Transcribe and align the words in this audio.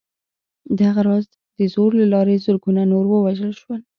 دغه 0.79 1.01
راز 1.07 1.25
د 1.57 1.59
زور 1.73 1.91
له 2.01 2.05
لارې 2.13 2.43
زرګونه 2.45 2.81
نور 2.91 3.05
ووژل 3.09 3.51
شول 3.61 3.81